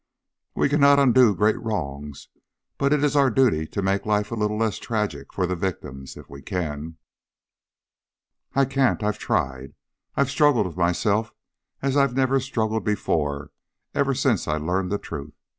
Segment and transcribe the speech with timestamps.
[0.55, 2.27] "We cannot undo great wrongs,
[2.79, 6.17] but it is our duty to make life a little less tragic for the victims,
[6.17, 6.97] if we can."
[8.55, 9.03] "I can't.
[9.03, 9.75] I've tried,
[10.15, 11.33] I've struggled with myself
[11.83, 13.51] as I've never struggled before,
[13.93, 15.35] ever since I learned the truth.